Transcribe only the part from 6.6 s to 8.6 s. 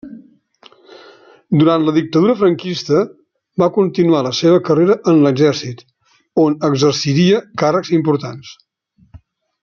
exerciria càrrecs importants.